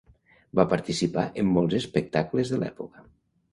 [0.59, 3.09] Va participar en molts espectacles de l'època.